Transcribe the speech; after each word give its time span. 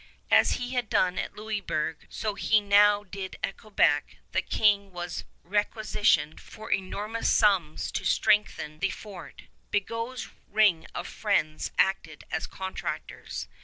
As 0.31 0.53
he 0.53 0.71
had 0.71 0.89
done 0.89 1.19
at 1.19 1.35
Louisburg, 1.35 2.07
so 2.09 2.33
he 2.33 2.59
now 2.59 3.03
did 3.03 3.35
at 3.43 3.55
Quebec. 3.57 4.17
The 4.31 4.41
King 4.41 4.91
was 4.91 5.25
requisitioned 5.43 6.41
for 6.41 6.71
enormous 6.71 7.29
sums 7.31 7.91
to 7.91 8.03
strengthen 8.03 8.79
the 8.79 8.89
fort. 8.89 9.43
Bigot's 9.69 10.27
ring 10.49 10.87
of 10.95 11.05
friends 11.07 11.69
acted 11.77 12.23
as 12.31 12.47
contractors. 12.47 13.47